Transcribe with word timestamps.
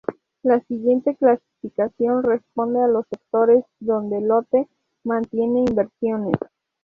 La 0.41 0.59
siguiente 0.61 1.15
clasificación 1.15 2.23
responde 2.23 2.81
a 2.81 2.87
los 2.87 3.05
sectores 3.07 3.63
donde 3.79 4.19
Lotte 4.19 4.67
mantiene 5.03 5.59
inversiones. 5.59 6.33